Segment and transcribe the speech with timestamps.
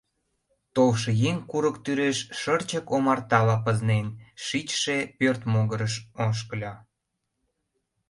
[0.75, 4.07] Толшо еҥ курык тӱреш шырчык омартала пызнен
[4.45, 5.93] шичше пӧрт могырыш
[6.27, 6.73] ошкыльо.